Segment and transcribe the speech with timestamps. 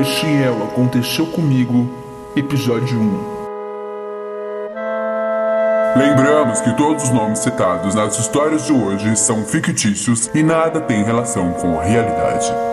[0.00, 1.88] Este é o Aconteceu Comigo,
[2.36, 3.36] episódio 1.
[5.96, 11.02] Lembramos que todos os nomes citados nas histórias de hoje são fictícios e nada tem
[11.02, 12.65] relação com a realidade.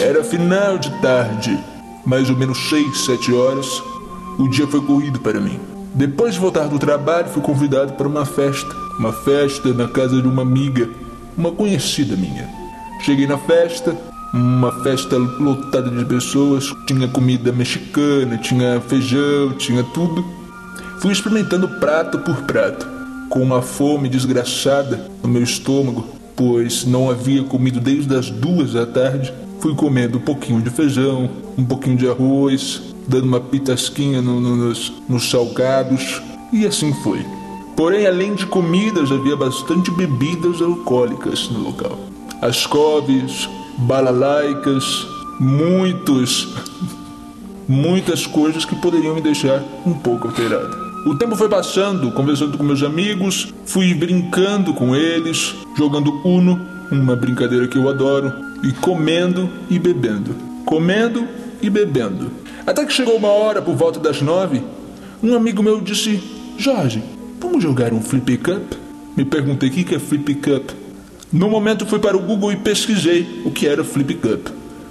[0.00, 1.58] Era final de tarde,
[2.06, 3.82] mais ou menos 6, 7 horas.
[4.38, 5.58] O dia foi corrido para mim.
[5.92, 8.72] Depois de voltar do trabalho, fui convidado para uma festa.
[8.96, 10.88] Uma festa na casa de uma amiga,
[11.36, 12.48] uma conhecida minha.
[13.00, 13.96] Cheguei na festa,
[14.32, 16.72] uma festa lotada de pessoas.
[16.86, 20.24] Tinha comida mexicana, tinha feijão, tinha tudo.
[21.00, 22.86] Fui experimentando prato por prato,
[23.28, 28.86] com uma fome desgraçada no meu estômago, pois não havia comido desde as duas da
[28.86, 29.34] tarde.
[29.60, 34.54] Fui comendo um pouquinho de feijão, um pouquinho de arroz, dando uma pitasquinha no, no,
[34.54, 37.24] nos, nos salgados, e assim foi.
[37.76, 41.98] Porém, além de comidas, havia bastante bebidas alcoólicas no local.
[42.42, 43.48] Ascoves,
[43.78, 45.06] balalaicas,
[45.38, 46.48] muitos,
[47.68, 50.76] muitas coisas que poderiam me deixar um pouco alterado.
[51.06, 57.14] O tempo foi passando, conversando com meus amigos, fui brincando com eles, jogando Uno, uma
[57.14, 60.34] brincadeira que eu adoro, e comendo e bebendo.
[60.64, 61.26] Comendo
[61.62, 62.30] e bebendo.
[62.66, 64.62] Até que chegou uma hora, por volta das nove,
[65.22, 66.22] um amigo meu disse:
[66.58, 67.02] Jorge,
[67.40, 68.72] vamos jogar um Flip Cup?
[69.16, 70.70] Me perguntei o que é Flip Cup.
[71.32, 74.48] No momento fui para o Google e pesquisei o que era Flip Cup.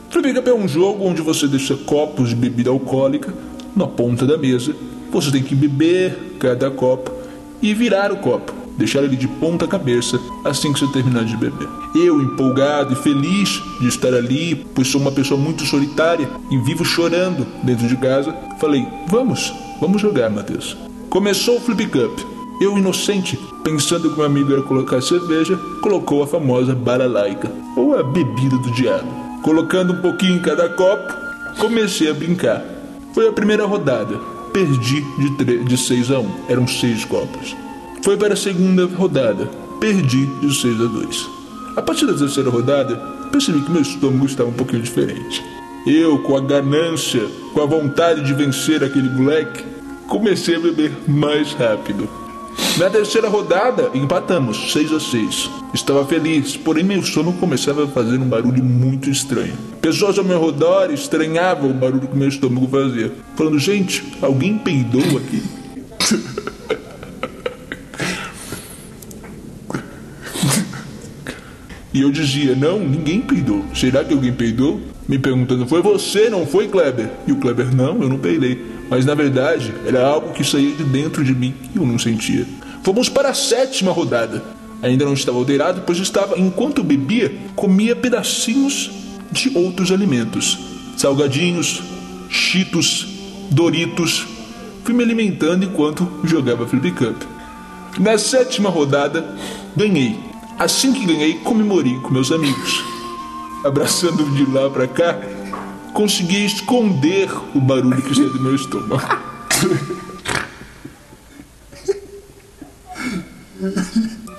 [0.10, 3.34] Flip Cup é um jogo onde você deixa copos de bebida alcoólica
[3.76, 4.76] na ponta da mesa.
[5.12, 7.12] Você tem que beber cada copo
[7.62, 11.68] e virar o copo deixar ele de ponta cabeça assim que você terminar de beber.
[11.96, 16.86] Eu, empolgado e feliz de estar ali, pois sou uma pessoa muito solitária e vivo
[16.86, 20.78] chorando dentro de casa, falei: Vamos, vamos jogar, Matheus.
[21.10, 22.20] Começou o Flip Cup.
[22.60, 28.02] Eu, inocente, pensando que meu amigo ia colocar cerveja, colocou a famosa baralaica, ou a
[28.02, 29.08] bebida do diabo.
[29.44, 31.14] Colocando um pouquinho em cada copo,
[31.60, 32.64] comecei a brincar.
[33.14, 34.18] Foi a primeira rodada.
[34.52, 36.32] Perdi de, de 6 a 1.
[36.50, 37.56] Eram seis copos.
[38.08, 39.50] Foi para a segunda rodada.
[39.82, 41.30] Perdi de 6 a 2.
[41.76, 42.96] A partir da terceira rodada,
[43.34, 45.44] percebi que meu estômago estava um pouquinho diferente.
[45.86, 49.62] Eu, com a ganância, com a vontade de vencer aquele moleque,
[50.08, 52.08] comecei a beber mais rápido.
[52.78, 55.50] Na terceira rodada, empatamos 6 a 6.
[55.74, 59.58] Estava feliz, porém meu estômago começava a fazer um barulho muito estranho.
[59.82, 65.18] Pessoas ao meu redor estranhavam o barulho que meu estômago fazia, falando: gente, alguém peidou
[65.18, 65.44] aqui?
[71.98, 73.66] E eu dizia: Não, ninguém peidou.
[73.74, 74.80] Será que alguém peidou?
[75.08, 77.10] Me perguntando: Foi você, não foi, Kleber?
[77.26, 78.64] E o Kleber: Não, eu não peidei.
[78.88, 82.46] Mas na verdade, era algo que saía de dentro de mim e eu não sentia.
[82.84, 84.44] Fomos para a sétima rodada.
[84.84, 88.92] Ainda não estava alterado, pois estava, enquanto bebia, comia pedacinhos
[89.32, 90.60] de outros alimentos:
[90.96, 91.82] salgadinhos,
[92.30, 93.08] cheetos,
[93.50, 94.28] doritos.
[94.84, 97.24] Fui me alimentando enquanto jogava Flip Cup.
[98.00, 99.36] Na sétima rodada,
[99.76, 100.27] ganhei
[100.60, 102.84] Assim que ganhei, comemorei com meus amigos.
[103.64, 105.20] Abraçando de lá para cá,
[105.94, 109.02] consegui esconder o barulho que saiu do meu estômago.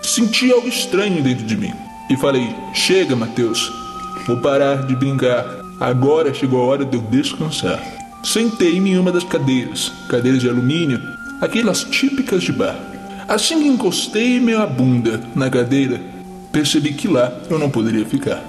[0.02, 1.72] Senti algo estranho dentro de mim
[2.10, 3.72] e falei: Chega, Mateus,
[4.26, 5.44] vou parar de brincar.
[5.78, 7.80] Agora chegou a hora de eu descansar.
[8.24, 11.00] Sentei-me em uma das cadeiras, cadeiras de alumínio,
[11.40, 12.97] aquelas típicas de bar.
[13.28, 16.00] Assim que encostei minha bunda na cadeira,
[16.50, 18.42] percebi que lá eu não poderia ficar.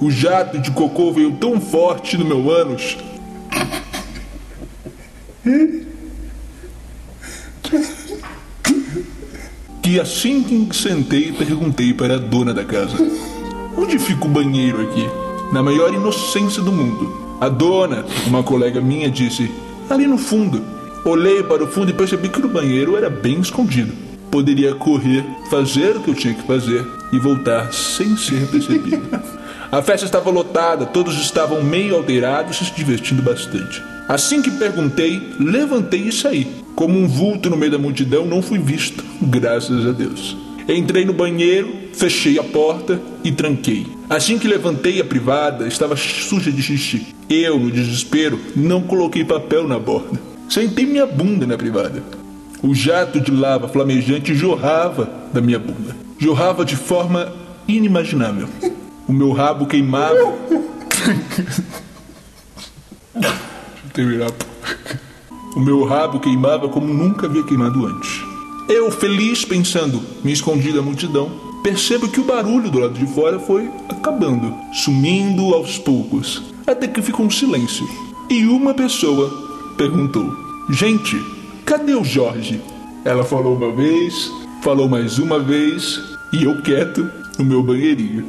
[0.00, 2.96] O jato de cocô veio tão forte no meu ânus.
[9.82, 12.96] Que assim que sentei, perguntei para a dona da casa:
[13.76, 15.06] Onde fica o banheiro aqui?
[15.52, 17.36] Na maior inocência do mundo.
[17.38, 19.50] A dona, uma colega minha, disse:
[19.90, 20.64] Ali no fundo.
[21.04, 25.94] Olhei para o fundo e percebi que o banheiro era bem escondido poderia correr, fazer
[25.94, 29.02] o que eu tinha que fazer e voltar sem ser percebido.
[29.70, 33.82] A festa estava lotada, todos estavam meio alterados e se divertindo bastante.
[34.08, 36.46] Assim que perguntei, levantei e saí.
[36.74, 40.34] Como um vulto no meio da multidão, não fui visto, graças a Deus.
[40.66, 43.86] Entrei no banheiro, fechei a porta e tranquei.
[44.08, 47.06] Assim que levantei a privada, estava suja de xixi.
[47.28, 50.18] Eu, no desespero, não coloquei papel na borda.
[50.48, 52.21] Sentei minha bunda na privada.
[52.62, 55.96] O jato de lava flamejante jorrava da minha bunda.
[56.18, 57.32] jorrava de forma
[57.66, 58.48] inimaginável.
[59.08, 60.32] O meu rabo queimava.
[63.92, 64.30] Terminar.
[65.56, 68.22] O meu rabo queimava como nunca havia queimado antes.
[68.68, 71.30] Eu, feliz, pensando, me escondi da multidão,
[71.62, 77.02] percebo que o barulho do lado de fora foi acabando, sumindo aos poucos, até que
[77.02, 77.86] ficou um silêncio.
[78.30, 80.32] E uma pessoa perguntou:
[80.70, 81.20] Gente,
[81.64, 82.60] cadê o Jorge?
[83.04, 84.30] Ela falou uma vez,
[84.62, 86.00] falou mais uma vez,
[86.32, 88.24] e eu quieto no meu banheirinho.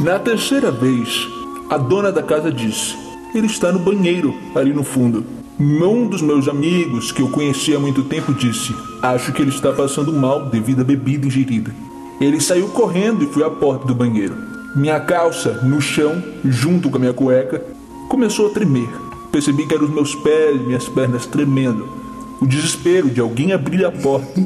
[0.00, 1.26] Na terceira vez,
[1.68, 2.96] a dona da casa disse:
[3.34, 5.24] Ele está no banheiro, ali no fundo.
[5.58, 9.72] Um dos meus amigos, que eu conhecia há muito tempo, disse: Acho que ele está
[9.72, 11.74] passando mal devido à bebida ingerida.
[12.20, 14.36] Ele saiu correndo e foi à porta do banheiro.
[14.74, 17.62] Minha calça, no chão, junto com a minha cueca,
[18.08, 18.88] começou a tremer.
[19.30, 22.03] Percebi que eram os meus pés minhas pernas tremendo.
[22.40, 24.44] O desespero de alguém abrir a porta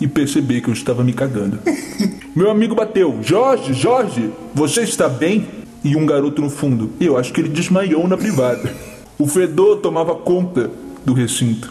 [0.00, 1.58] e perceber que eu estava me cagando.
[2.34, 5.46] Meu amigo bateu: Jorge, Jorge, você está bem?
[5.82, 6.90] E um garoto no fundo.
[6.98, 8.72] Eu acho que ele desmaiou na privada.
[9.18, 10.70] O fedor tomava conta
[11.04, 11.70] do recinto.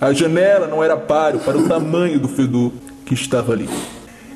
[0.00, 2.72] A janela não era páreo para o tamanho do fedor
[3.06, 3.68] que estava ali.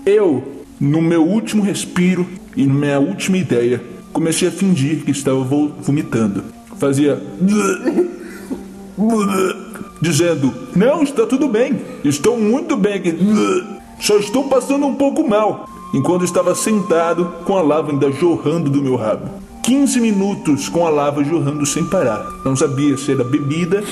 [0.05, 3.83] Eu, no meu último respiro e na minha última ideia,
[4.13, 6.45] comecei a fingir que estava vomitando.
[6.79, 7.21] Fazia.
[10.01, 13.03] Dizendo: Não, está tudo bem, estou muito bem.
[14.01, 15.69] Só estou passando um pouco mal.
[15.95, 19.29] Enquanto estava sentado com a lava ainda jorrando do meu rabo.
[19.63, 22.25] 15 minutos com a lava jorrando sem parar.
[22.45, 23.83] Não sabia se era bebida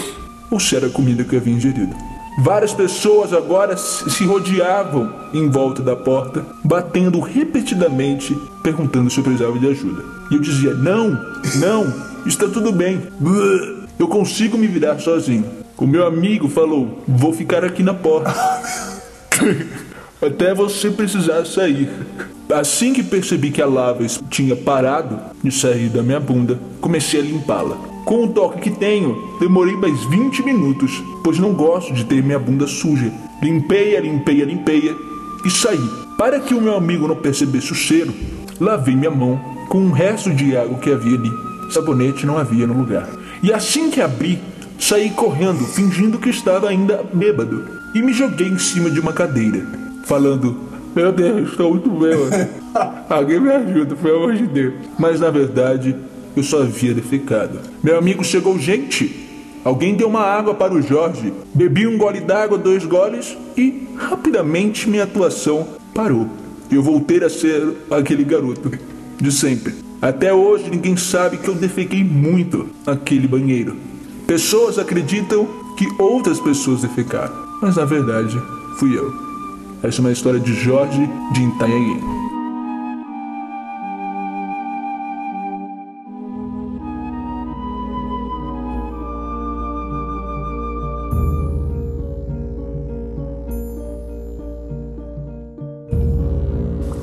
[0.51, 1.95] ou se era comida que eu havia ingerido.
[2.39, 9.59] Várias pessoas agora se rodeavam em volta da porta, batendo repetidamente, perguntando se eu precisava
[9.59, 10.05] de ajuda.
[10.31, 11.11] E eu dizia: Não,
[11.57, 11.93] não,
[12.27, 13.03] está tudo bem.
[13.99, 15.64] Eu consigo me virar sozinho.
[15.77, 18.33] O meu amigo falou: Vou ficar aqui na porta.
[20.23, 21.91] Até você precisar sair.
[22.53, 27.23] Assim que percebi que a lava tinha parado de sair da minha bunda, comecei a
[27.23, 27.77] limpá-la.
[28.05, 32.39] Com o toque que tenho, demorei mais 20 minutos, pois não gosto de ter minha
[32.39, 33.11] bunda suja.
[33.43, 34.95] Limpei-a, limpei-a, limpei-a
[35.45, 35.89] e saí.
[36.17, 38.15] Para que o meu amigo não percebesse o cheiro,
[38.61, 41.33] lavei minha mão com um resto de água que havia ali.
[41.71, 43.09] Sabonete não havia no lugar.
[43.43, 44.39] E assim que abri,
[44.79, 49.67] saí correndo, fingindo que estava ainda bêbado, e me joguei em cima de uma cadeira,
[50.05, 50.57] falando:
[50.95, 52.49] meu Deus, estou muito bem, mano.
[53.11, 54.75] Alguém me ajuda, pelo amor de Deus.
[54.97, 55.97] Mas na verdade,
[56.37, 57.59] eu só havia defecado.
[57.83, 59.25] Meu amigo chegou, gente.
[59.65, 61.33] Alguém deu uma água para o Jorge.
[61.53, 66.29] Bebi um gole d'água, dois goles e rapidamente minha atuação parou.
[66.71, 68.71] Eu voltei a ser aquele garoto
[69.21, 69.75] de sempre.
[70.01, 73.77] Até hoje ninguém sabe que eu defequei muito naquele banheiro.
[74.27, 78.41] Pessoas acreditam que outras pessoas defecaram, mas na verdade
[78.79, 79.13] fui eu.
[79.83, 82.01] Essa é uma história de Jorge de Itanhaém.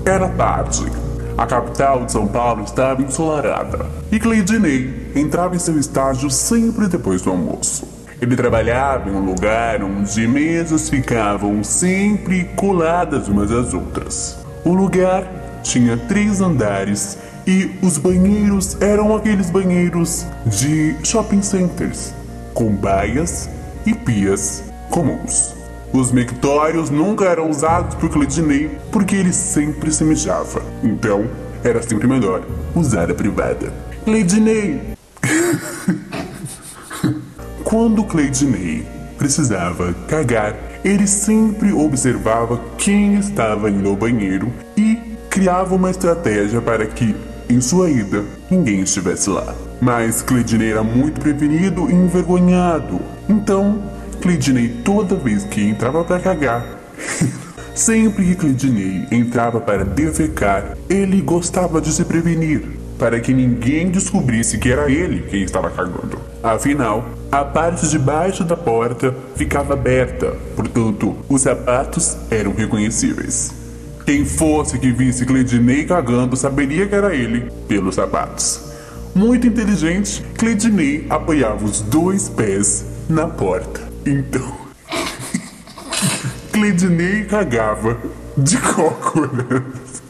[0.03, 1.00] Era tarde.
[1.41, 3.87] A capital de São Paulo estava ensolarada.
[4.11, 7.83] E Cleidinei entrava em seu estágio sempre depois do almoço.
[8.21, 14.37] Ele trabalhava em um lugar onde mesas ficavam sempre coladas umas às outras.
[14.63, 15.23] O lugar
[15.63, 22.13] tinha três andares e os banheiros eram aqueles banheiros de shopping centers,
[22.53, 23.49] com baias
[23.83, 25.60] e pias comuns.
[25.93, 30.61] Os mictórios nunca eram usados por Cledinei porque ele sempre se mijava.
[30.81, 31.29] Então,
[31.63, 32.43] era sempre melhor
[32.75, 33.73] usar a privada.
[34.05, 34.81] Cledinei!
[37.63, 38.85] Quando Cleidinei
[39.17, 44.97] precisava cagar, ele sempre observava quem estava indo ao banheiro e
[45.29, 47.15] criava uma estratégia para que,
[47.49, 49.53] em sua ida, ninguém estivesse lá.
[49.79, 52.99] Mas Cleidinei era muito prevenido e envergonhado.
[53.29, 53.81] Então,
[54.21, 56.63] Cleidinei toda vez que entrava para cagar,
[57.73, 62.61] sempre que Cleidinei entrava para defecar, ele gostava de se prevenir,
[62.99, 66.19] para que ninguém descobrisse que era ele quem estava cagando.
[66.43, 73.51] Afinal, a parte de baixo da porta ficava aberta, portanto, os sapatos eram reconhecíveis.
[74.05, 78.61] Quem fosse que visse Cledinei cagando saberia que era ele pelos sapatos.
[79.15, 83.90] Muito inteligente, Cledinei apoiava os dois pés na porta.
[84.05, 84.57] Então,
[86.51, 87.97] Cledinei cagava
[88.37, 90.01] de cócoras.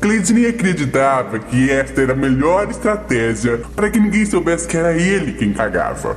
[0.00, 5.32] Cleidney acreditava que esta era a melhor estratégia para que ninguém soubesse que era ele
[5.32, 6.16] quem cagava.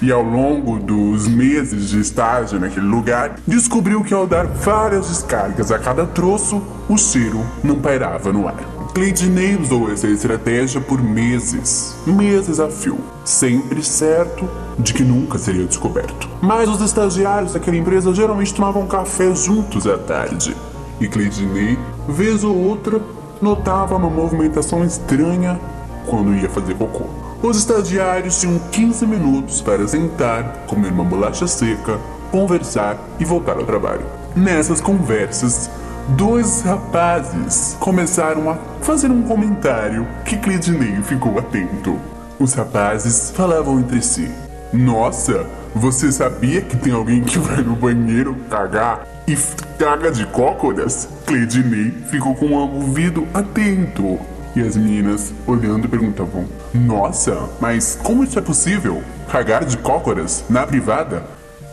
[0.00, 5.72] E ao longo dos meses de estágio naquele lugar, descobriu que ao dar várias descargas
[5.72, 8.75] a cada troço, o cheiro não pairava no ar.
[8.96, 14.48] Cleidinei usou essa estratégia por meses, meses a fio, sempre certo
[14.78, 16.26] de que nunca seria descoberto.
[16.40, 20.56] Mas os estagiários daquela empresa geralmente tomavam café juntos à tarde,
[20.98, 22.98] e Cleidinei, vez ou outra,
[23.38, 25.60] notava uma movimentação estranha
[26.06, 27.04] quando ia fazer cocô.
[27.42, 32.00] Os estagiários tinham 15 minutos para sentar, comer uma bolacha seca,
[32.30, 34.06] conversar e voltar ao trabalho.
[34.34, 35.68] Nessas conversas,
[36.10, 41.98] dois rapazes começaram a fazer um comentário que Cleidinei ficou atento.
[42.38, 44.30] Os rapazes falavam entre si:
[44.72, 49.36] Nossa, você sabia que tem alguém que vai no banheiro cagar e
[49.78, 51.08] caga de cócoras?
[51.26, 54.18] Cleidinei ficou com o ouvido atento.
[54.54, 59.02] E as meninas, olhando, perguntavam: Nossa, mas como isso é possível?
[59.30, 61.24] Cagar de cócoras na privada?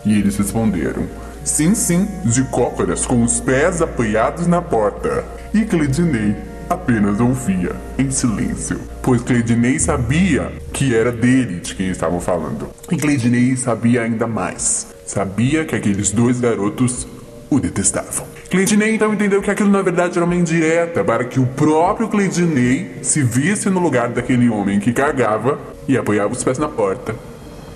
[0.04, 1.04] E eles responderam:
[1.44, 5.24] Sim, sim, de cócoras com os pés apoiados na porta.
[5.52, 6.34] E Cleidinei
[6.70, 12.70] apenas ouvia em silêncio, pois Cleidinei sabia que era dele de quem estavam falando.
[12.90, 14.86] E Cleidinei sabia ainda mais.
[15.06, 17.06] Sabia que aqueles dois garotos
[17.50, 18.26] o detestavam.
[18.50, 23.00] Cleidinei então entendeu que aquilo na verdade era uma indireta para que o próprio Cleidinei
[23.02, 27.14] se visse no lugar daquele homem que cagava e apoiava os pés na porta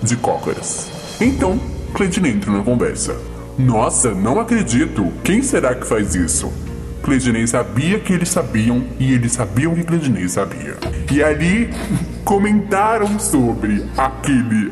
[0.01, 0.89] de cócoras.
[1.21, 1.59] Então,
[1.93, 3.15] Cleidinei entrou na conversa.
[3.59, 5.11] Nossa, não acredito!
[5.21, 6.49] Quem será que faz isso?
[7.03, 10.77] Cleidinei sabia que eles sabiam e eles sabiam que Cleidinei sabia.
[11.11, 11.69] E ali
[12.23, 14.71] comentaram sobre aquele.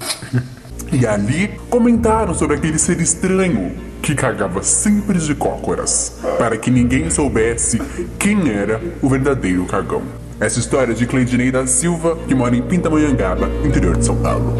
[0.90, 7.10] e ali comentaram sobre aquele ser estranho que cagava sempre de cócoras, para que ninguém
[7.10, 7.82] soubesse
[8.18, 10.02] quem era o verdadeiro cagão.
[10.40, 14.56] Essa história de Cleidinei da Silva, que mora em Pintamonhangaba, interior de São Paulo.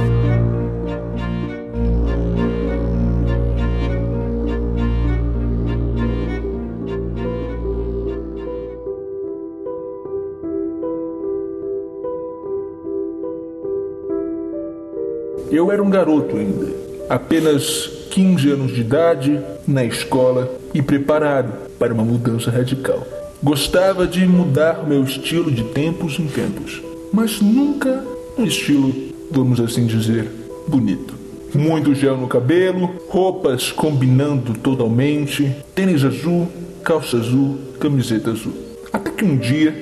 [15.50, 16.68] Eu era um garoto ainda,
[17.08, 23.04] apenas 15 anos de idade, na escola e preparado para uma mudança radical.
[23.42, 26.80] Gostava de mudar meu estilo de tempos em tempos,
[27.12, 28.04] mas nunca
[28.38, 28.94] um estilo,
[29.28, 30.30] vamos assim dizer,
[30.68, 31.14] bonito.
[31.52, 36.46] Muito gel no cabelo, roupas combinando totalmente, tênis azul,
[36.84, 38.54] calça azul, camiseta azul.
[38.92, 39.72] Até que um dia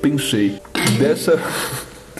[0.00, 0.54] pensei,
[1.00, 1.36] dessa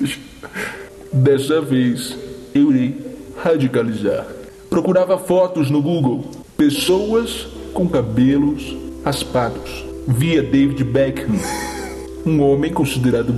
[1.12, 2.25] dessa vez
[2.56, 2.94] eu irei
[3.42, 4.26] radicalizar.
[4.68, 6.24] Procurava fotos no Google,
[6.56, 9.84] pessoas com cabelos raspados.
[10.08, 11.34] Via David Beckham,
[12.24, 13.34] um homem considerado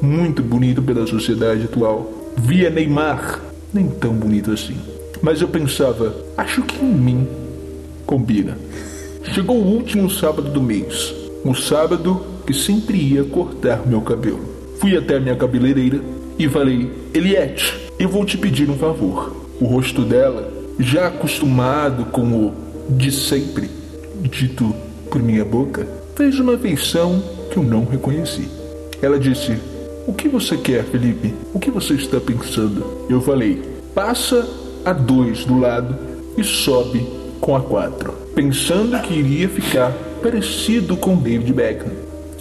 [0.00, 2.10] muito bonito pela sociedade atual.
[2.36, 3.40] Via Neymar,
[3.72, 4.76] nem tão bonito assim.
[5.22, 7.28] Mas eu pensava, acho que em mim
[8.06, 8.56] combina.
[9.34, 14.48] Chegou o último sábado do mês, o sábado que sempre ia cortar meu cabelo.
[14.80, 16.00] Fui até minha cabeleireira
[16.38, 19.36] e falei: Eliette, eu vou te pedir um favor.
[19.60, 22.54] O rosto dela, já acostumado com o
[22.88, 23.70] de sempre,
[24.22, 24.74] dito
[25.10, 28.48] por minha boca, fez uma feição que eu não reconheci.
[29.02, 29.54] Ela disse:
[30.06, 31.34] O que você quer, Felipe?
[31.52, 33.06] O que você está pensando?
[33.10, 33.60] Eu falei:
[33.94, 34.48] Passa
[34.82, 35.94] a dois do lado
[36.38, 37.06] e sobe
[37.38, 39.92] com a quatro, pensando que iria ficar
[40.22, 41.92] parecido com David Beckham.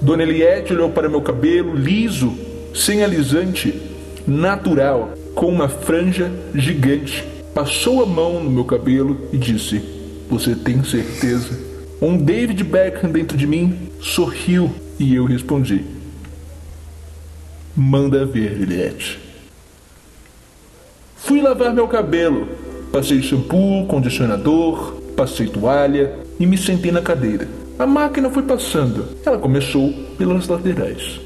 [0.01, 2.33] Dona Eliette olhou para meu cabelo liso,
[2.73, 3.75] sem alisante,
[4.25, 7.25] natural, com uma franja gigante.
[7.55, 9.81] Passou a mão no meu cabelo e disse:
[10.29, 11.57] Você tem certeza?
[12.01, 14.69] Um David Beckham dentro de mim sorriu
[14.99, 15.85] e eu respondi:
[17.73, 19.17] Manda ver, Juliette.
[21.15, 22.49] Fui lavar meu cabelo.
[22.91, 27.47] Passei shampoo, condicionador, passei toalha e me sentei na cadeira.
[27.77, 29.05] A máquina foi passando.
[29.25, 31.21] Ela começou pelas laterais.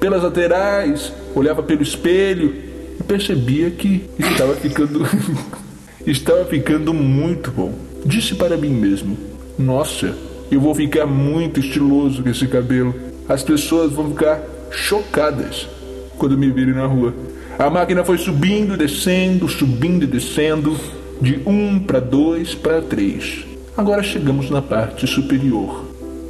[0.00, 2.67] Pelas laterais, olhava pelo espelho
[2.98, 5.06] e percebia que estava ficando
[6.06, 7.72] estava ficando muito bom.
[8.04, 9.16] Disse para mim mesmo:
[9.58, 10.14] "Nossa,
[10.50, 12.94] eu vou ficar muito estiloso com esse cabelo.
[13.28, 15.68] As pessoas vão ficar chocadas
[16.16, 17.14] quando me virem na rua."
[17.58, 20.76] A máquina foi subindo, descendo, subindo e descendo,
[21.20, 23.44] de um para dois para três.
[23.76, 25.84] Agora chegamos na parte superior.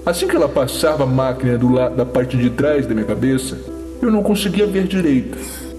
[0.06, 3.58] Assim que ela passava a máquina do lado da parte de trás da minha cabeça,
[4.00, 5.36] eu não conseguia ver direito.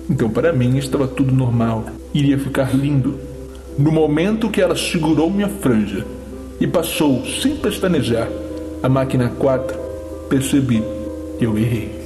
[0.09, 1.85] Então, para mim, estava tudo normal.
[2.13, 3.19] Iria ficar lindo.
[3.77, 6.05] No momento que ela segurou minha franja
[6.59, 8.27] e passou sem pestanejar
[8.81, 9.77] a máquina 4,
[10.27, 10.83] percebi
[11.37, 11.99] que eu errei.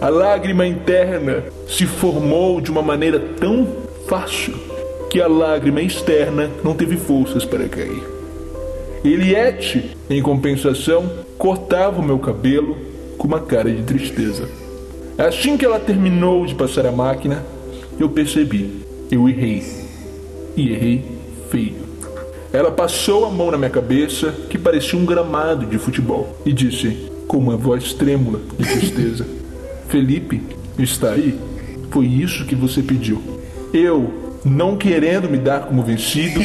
[0.00, 3.68] A lágrima interna se formou de uma maneira tão
[4.08, 4.54] fácil
[5.10, 8.02] que a lágrima externa não teve forças para cair.
[9.04, 12.76] Eliette, em compensação, cortava o meu cabelo
[13.18, 14.48] com uma cara de tristeza.
[15.20, 17.44] Assim que ela terminou de passar a máquina,
[17.98, 18.80] eu percebi.
[19.10, 19.62] Eu errei.
[20.56, 21.04] E errei
[21.50, 21.76] feio.
[22.50, 27.10] Ela passou a mão na minha cabeça, que parecia um gramado de futebol, e disse,
[27.28, 29.26] com uma voz trêmula de tristeza:
[29.88, 30.40] Felipe,
[30.78, 31.38] está aí?
[31.90, 33.22] Foi isso que você pediu.
[33.74, 36.40] Eu, não querendo me dar como vencido,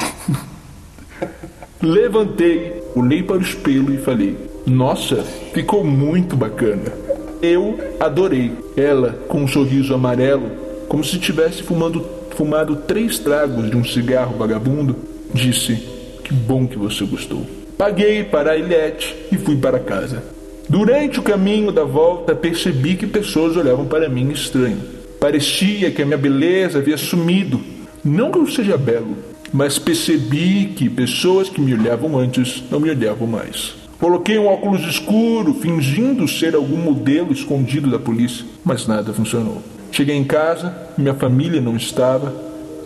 [1.82, 4.34] levantei, olhei para o espelho e falei:
[4.66, 7.09] Nossa, ficou muito bacana.
[7.42, 8.52] Eu adorei.
[8.76, 10.50] Ela, com um sorriso amarelo,
[10.88, 14.96] como se tivesse fumando, fumado três tragos de um cigarro vagabundo,
[15.32, 15.76] disse:
[16.24, 17.46] Que bom que você gostou.
[17.78, 20.22] Paguei para a Ilhete e fui para casa.
[20.68, 24.80] Durante o caminho da volta, percebi que pessoas olhavam para mim estranho.
[25.18, 27.60] Parecia que a minha beleza havia sumido.
[28.04, 29.16] Não que eu seja belo,
[29.52, 33.79] mas percebi que pessoas que me olhavam antes não me olhavam mais.
[34.00, 39.62] Coloquei um óculos escuro, fingindo ser algum modelo escondido da polícia, mas nada funcionou.
[39.92, 42.34] Cheguei em casa, minha família não estava,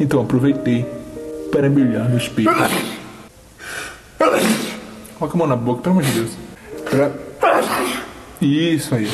[0.00, 0.84] então aproveitei
[1.52, 2.50] para me olhar no espelho.
[5.16, 6.30] Coloca a mão na boca, pelo amor de Deus.
[6.90, 7.12] Pra...
[8.42, 9.08] Isso aí.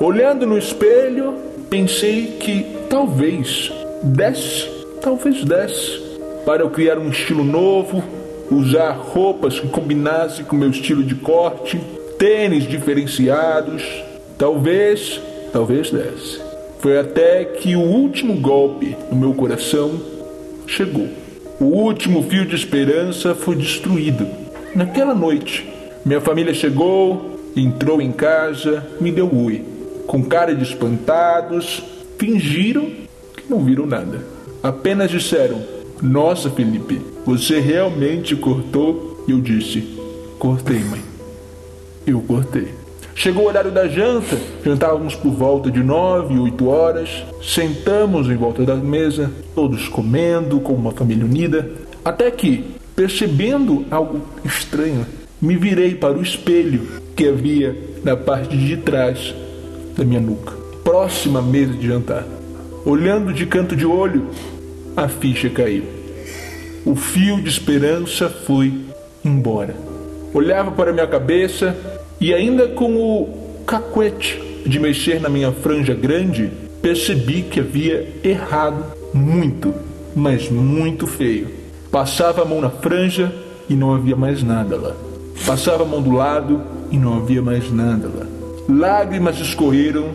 [0.00, 1.34] Olhando no espelho,
[1.70, 3.70] pensei que talvez
[4.02, 4.68] desse,
[5.00, 6.00] talvez desse,
[6.44, 8.02] para eu criar um estilo novo,
[8.50, 11.80] usar roupas que combinassem com meu estilo de corte,
[12.18, 13.82] tênis diferenciados,
[14.36, 15.20] talvez,
[15.52, 16.40] talvez desse.
[16.80, 20.00] Foi até que o último golpe no meu coração
[20.66, 21.08] chegou.
[21.60, 24.26] O último fio de esperança foi destruído
[24.74, 25.78] naquela noite
[26.08, 29.62] minha família chegou, entrou em casa, me deu oi.
[30.06, 31.82] Com cara de espantados,
[32.16, 32.86] fingiram
[33.36, 34.24] que não viram nada.
[34.62, 35.62] Apenas disseram:
[36.00, 39.22] Nossa, Felipe, você realmente cortou?
[39.28, 39.82] Eu disse:
[40.38, 41.02] Cortei, mãe.
[42.06, 42.68] Eu cortei.
[43.14, 47.22] Chegou o horário da janta, jantávamos por volta de nove, oito horas.
[47.42, 51.70] Sentamos em volta da mesa, todos comendo, como uma família unida.
[52.02, 52.64] Até que,
[52.96, 55.04] percebendo algo estranho,
[55.38, 59.34] me virei para o espelho que havia na parte de trás
[59.94, 62.24] da minha nuca, próxima à mesa de jantar.
[62.86, 64.28] Olhando de canto de olho,
[64.96, 65.97] a ficha caiu.
[66.88, 68.72] O fio de esperança foi
[69.22, 69.76] embora.
[70.32, 71.76] Olhava para minha cabeça
[72.18, 78.86] e, ainda com o cacuete de mexer na minha franja grande, percebi que havia errado
[79.12, 79.74] muito,
[80.16, 81.48] mas muito feio.
[81.92, 83.34] Passava a mão na franja
[83.68, 84.96] e não havia mais nada lá.
[85.44, 88.26] Passava a mão do lado e não havia mais nada lá.
[88.66, 90.14] Lágrimas escorreram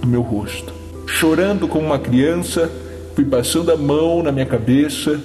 [0.00, 0.72] do meu rosto.
[1.04, 2.70] Chorando como uma criança,
[3.16, 5.20] fui passando a mão na minha cabeça,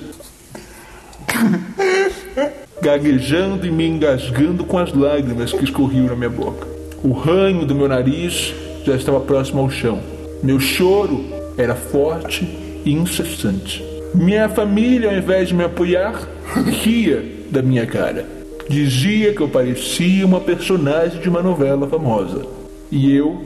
[2.81, 6.67] gaguejando e me engasgando com as lágrimas que escorriam na minha boca.
[7.03, 8.53] O ranho do meu nariz
[8.85, 9.99] já estava próximo ao chão.
[10.41, 11.25] Meu choro
[11.57, 12.45] era forte
[12.85, 13.83] e incessante.
[14.13, 16.27] Minha família, ao invés de me apoiar,
[16.83, 18.25] ria da minha cara.
[18.69, 22.45] Dizia que eu parecia uma personagem de uma novela famosa.
[22.91, 23.41] E eu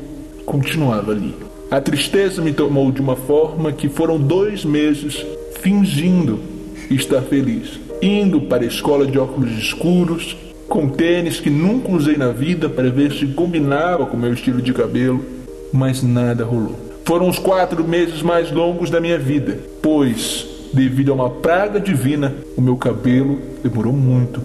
[0.46, 1.34] continuava ali.
[1.70, 5.26] A tristeza me tomou de uma forma que foram dois meses
[5.62, 6.40] fingindo
[6.90, 7.81] estar feliz.
[8.02, 10.36] Indo para a escola de óculos escuros,
[10.68, 14.74] com tênis que nunca usei na vida para ver se combinava com meu estilo de
[14.74, 15.24] cabelo,
[15.72, 16.76] mas nada rolou.
[17.06, 22.34] Foram os quatro meses mais longos da minha vida, pois, devido a uma praga divina,
[22.58, 24.42] o meu cabelo demorou muito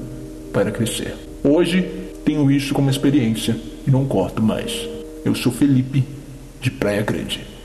[0.52, 1.14] para crescer.
[1.42, 1.88] Hoje
[2.24, 4.86] tenho isso como experiência e não corto mais.
[5.24, 6.04] Eu sou Felipe,
[6.60, 7.55] de Praia Grande.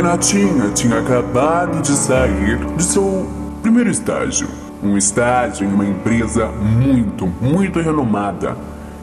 [0.00, 3.28] Renatinha tinha acabado de sair de seu
[3.60, 4.48] primeiro estágio.
[4.82, 8.56] Um estágio em uma empresa muito, muito renomada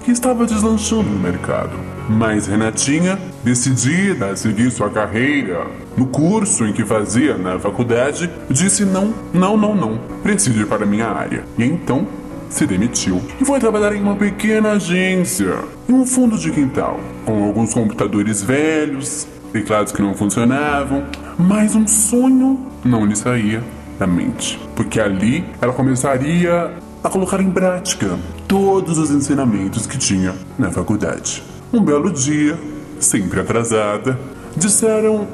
[0.04, 1.78] que estava deslanchando no mercado.
[2.10, 8.84] Mas Renatinha, decidida a seguir sua carreira no curso em que fazia na faculdade, disse
[8.84, 11.44] não, não, não, não, preciso ir para minha área.
[11.60, 12.08] E então
[12.50, 17.44] se demitiu e foi trabalhar em uma pequena agência, em um fundo de quintal, com
[17.44, 21.04] alguns computadores velhos, teclados que não funcionavam,
[21.38, 23.64] mas um sonho não lhe saía
[24.00, 26.72] da mente, porque ali ela começaria
[27.04, 31.44] a colocar em prática todos os ensinamentos que tinha na faculdade.
[31.74, 32.58] Um belo dia,
[33.00, 34.18] sempre atrasada,
[34.56, 35.28] disseram: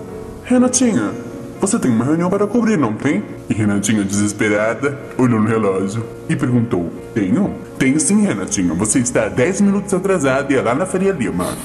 [0.43, 1.11] Renatinha,
[1.59, 3.23] você tem uma reunião para cobrir, não tem?
[3.49, 7.53] E Renatinha, desesperada, olhou no relógio e perguntou: Tenho?
[7.77, 8.73] Tenho sim, Renatinha.
[8.73, 11.55] Você está 10 minutos atrasada e é lá na Faria Lima.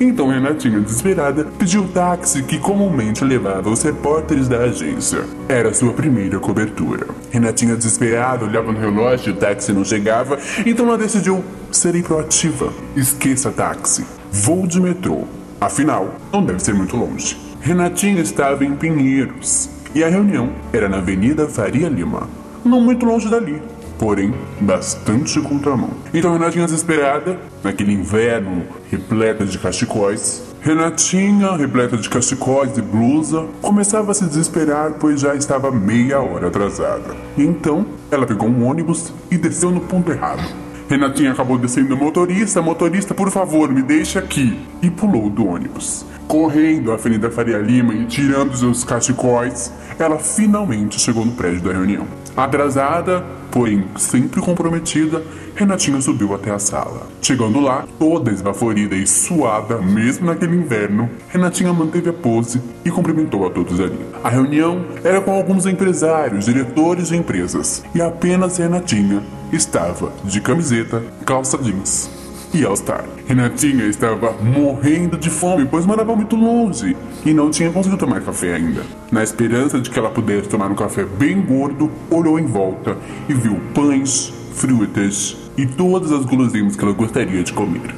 [0.00, 5.24] Então Renatinha, desesperada, pediu o táxi que comumente levava os repórteres da agência.
[5.48, 7.08] Era sua primeira cobertura.
[7.30, 12.72] Renatinha, desesperada, olhava no relógio e o táxi não chegava, então ela decidiu ser proativa.
[12.94, 14.06] Esqueça táxi.
[14.30, 15.24] Voo de metrô.
[15.60, 17.36] Afinal, não deve ser muito longe.
[17.60, 22.28] Renatinha estava em Pinheiros e a reunião era na Avenida Faria Lima,
[22.64, 23.60] não muito longe dali
[23.98, 25.90] porém bastante contramão.
[26.14, 34.10] Então Renatinha desesperada, naquele inverno repleto de cachecóis, Renatinha, repleta de cachecóis e blusa, começava
[34.10, 37.16] a se desesperar pois já estava meia hora atrasada.
[37.36, 40.42] Então ela pegou um ônibus e desceu no ponto errado.
[40.88, 44.58] Renatinha acabou descendo o motorista, motorista, por favor, me deixe aqui.
[44.82, 46.04] E pulou do ônibus.
[46.26, 51.72] Correndo a Avenida Faria Lima e tirando seus cachecóis, ela finalmente chegou no prédio da
[51.72, 52.06] reunião.
[52.38, 55.24] Atrasada, porém sempre comprometida,
[55.56, 57.08] Renatinha subiu até a sala.
[57.20, 63.44] Chegando lá, toda esbaforida e suada, mesmo naquele inverno, Renatinha manteve a pose e cumprimentou
[63.44, 63.98] a todos ali.
[64.22, 69.20] A reunião era com alguns empresários, diretores de empresas, e apenas Renatinha
[69.52, 72.17] estava de camiseta, calça jeans
[72.52, 73.04] e All-Star.
[73.26, 78.54] Renatinha estava morrendo de fome, pois morava muito longe e não tinha conseguido tomar café
[78.54, 78.82] ainda.
[79.10, 82.96] Na esperança de que ela pudesse tomar um café bem gordo, olhou em volta
[83.28, 87.94] e viu pães, frutas e todas as guloseimas que ela gostaria de comer.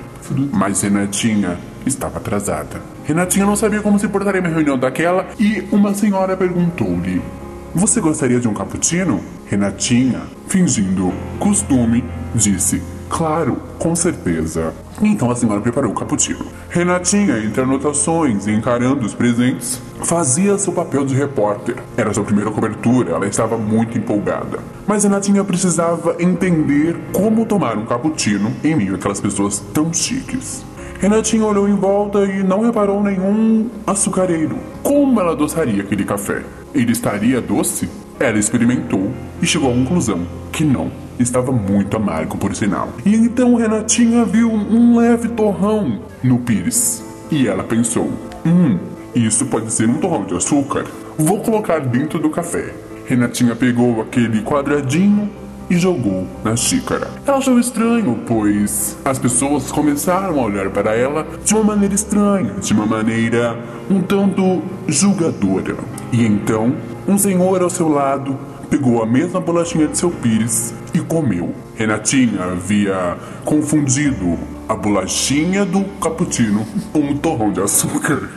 [0.53, 2.81] Mas Renatinha estava atrasada.
[3.05, 7.21] Renatinha não sabia como se portaria uma reunião daquela e uma senhora perguntou-lhe:
[7.75, 9.21] Você gostaria de um cappuccino?
[9.47, 14.73] Renatinha, fingindo costume, disse: Claro, com certeza.
[15.03, 16.47] Então a senhora preparou o cappuccino.
[16.71, 21.77] Renatinha, entre anotações e encarando os presentes, fazia seu papel de repórter.
[21.97, 24.61] Era sua primeira cobertura, ela estava muito empolgada.
[24.87, 30.65] Mas Renatinha precisava entender como tomar um cappuccino em meio àquelas pessoas tão chiques.
[31.01, 34.57] Renatinha olhou em volta e não reparou nenhum açucareiro.
[34.83, 36.43] Como ela adoçaria aquele café?
[36.73, 37.89] Ele estaria doce?
[38.21, 39.11] Ela experimentou
[39.43, 42.89] e chegou à conclusão que não estava muito amargo, por sinal.
[43.05, 47.03] E então Renatinha viu um leve torrão no pires.
[47.31, 48.11] E ela pensou:
[48.45, 48.79] hum,
[49.15, 50.85] isso pode ser um torrão de açúcar.
[51.19, 52.73] Vou colocar dentro do café.
[53.07, 55.29] Renatinha pegou aquele quadradinho
[55.69, 57.09] e jogou na xícara.
[57.25, 62.55] Ela achou estranho, pois as pessoas começaram a olhar para ela de uma maneira estranha,
[62.61, 63.57] de uma maneira
[63.89, 65.77] um tanto julgadora.
[66.13, 66.75] E então,
[67.07, 68.37] um senhor ao seu lado
[68.69, 71.55] pegou a mesma bolachinha de seu pires e comeu.
[71.77, 78.29] Renatinha havia confundido a bolachinha do cappuccino com um torrão de açúcar.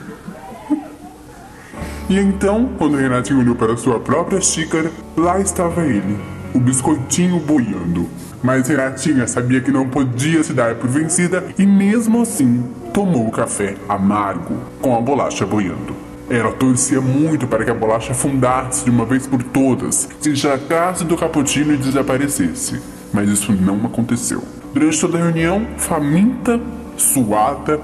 [2.09, 6.19] E então, quando Renatinho olhou para sua própria xícara, lá estava ele,
[6.53, 8.09] o biscoitinho boiando.
[8.43, 12.63] Mas Renatinha sabia que não podia se dar por vencida e mesmo assim
[12.93, 16.02] tomou o café amargo com a bolacha boiando.
[16.29, 21.03] Ela torcia muito para que a bolacha afundasse de uma vez por todas, se encharcasse
[21.03, 22.81] do cappuccino e desaparecesse.
[23.13, 24.43] Mas isso não aconteceu.
[24.73, 26.59] Durante toda a reunião, faminta,
[26.97, 27.79] suada.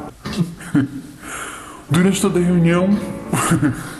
[1.89, 2.89] Durante toda a reunião.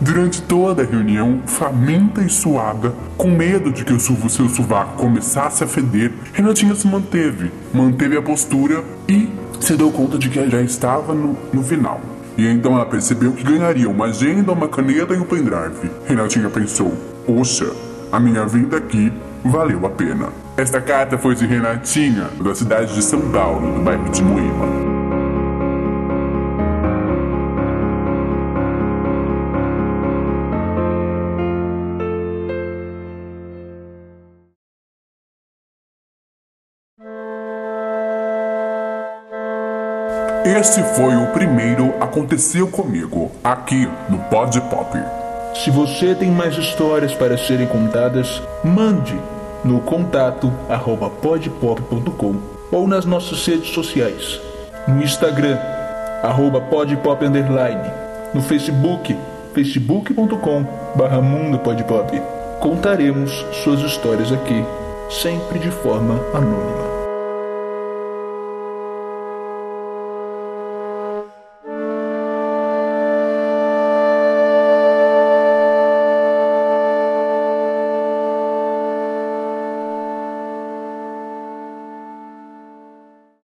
[0.00, 5.64] Durante toda a reunião, faminta e suada, com medo de que o seu sovaco começasse
[5.64, 9.28] a feder, Renatinha se manteve, manteve a postura e
[9.60, 12.00] se deu conta de que já estava no, no final.
[12.36, 15.90] E então ela percebeu que ganharia uma agenda, uma caneta e um pendrive.
[16.06, 16.92] Renatinha pensou:
[17.26, 17.70] Poxa,
[18.12, 19.12] a minha vida aqui
[19.44, 20.28] valeu a pena.
[20.56, 24.85] Esta carta foi de Renatinha, da cidade de São Paulo, do bairro de Moema.
[40.46, 44.96] Este foi o primeiro Aconteceu Comigo, aqui no Pod Pop.
[45.56, 49.20] Se você tem mais histórias para serem contadas, mande
[49.64, 52.36] no contato arroba podpop.com
[52.70, 54.40] ou nas nossas redes sociais.
[54.86, 55.58] No Instagram,
[56.22, 57.90] arroba podpop underline.
[58.32, 59.18] No Facebook,
[59.52, 61.20] facebook.com barra.
[62.60, 63.32] Contaremos
[63.64, 64.64] suas histórias aqui,
[65.10, 66.85] sempre de forma anônima.